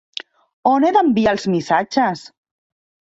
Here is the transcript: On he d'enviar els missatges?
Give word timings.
On 0.71 0.87
he 0.87 0.89
d'enviar 0.95 1.35
els 1.39 1.45
missatges? 1.57 2.25